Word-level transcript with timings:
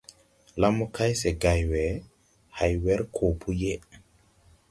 La 0.63 0.69
mo 0.75 0.85
kay, 0.95 1.11
se 1.19 1.29
gày 1.43 1.61
we, 1.71 1.83
hay 2.57 2.73
wer 2.83 3.01
koo 3.15 3.33
po 3.39 3.49
yeʼe. 3.61 3.85